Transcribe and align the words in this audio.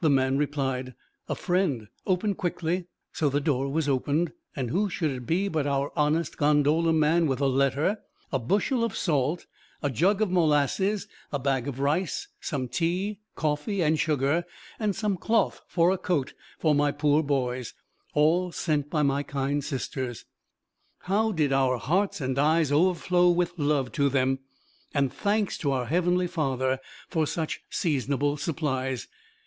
The 0.00 0.08
man 0.08 0.38
replied, 0.38 0.94
'A 1.28 1.34
friend; 1.34 1.88
open 2.06 2.34
quickly': 2.34 2.86
so 3.12 3.28
the 3.28 3.38
door 3.38 3.68
was 3.70 3.86
opened, 3.86 4.32
and 4.56 4.70
who 4.70 4.88
should 4.88 5.10
it 5.10 5.26
be 5.26 5.46
but 5.48 5.66
our 5.66 5.92
honest 5.94 6.38
gondola 6.38 6.94
man 6.94 7.26
with 7.26 7.38
a 7.42 7.46
letter, 7.46 7.98
a 8.32 8.38
bushel 8.38 8.82
of 8.82 8.96
salt, 8.96 9.44
a 9.82 9.90
jug 9.90 10.22
of 10.22 10.30
molasses, 10.30 11.06
a 11.30 11.38
bag 11.38 11.68
of 11.68 11.80
rice, 11.80 12.28
some 12.40 12.66
tea, 12.66 13.20
coffee, 13.34 13.82
and 13.82 13.98
sugar, 14.00 14.46
and 14.78 14.96
some 14.96 15.18
cloth 15.18 15.60
for 15.68 15.90
a 15.90 15.98
coat 15.98 16.32
for 16.58 16.74
my 16.74 16.90
poor 16.90 17.22
boys 17.22 17.74
all 18.14 18.50
sent 18.50 18.88
by 18.88 19.02
my 19.02 19.22
kind 19.22 19.62
sisters. 19.64 20.24
How 21.00 21.30
did 21.30 21.52
our 21.52 21.76
hearts 21.76 22.22
and 22.22 22.38
eyes 22.38 22.72
overflow 22.72 23.28
with 23.28 23.52
love 23.58 23.92
to 23.92 24.08
them 24.08 24.38
and 24.94 25.12
thanks 25.12 25.58
to 25.58 25.72
our 25.72 25.84
Heavenly 25.84 26.26
Father 26.26 26.78
for 27.10 27.26
such 27.26 27.60
seasonable 27.68 28.38
supplies. 28.38 29.08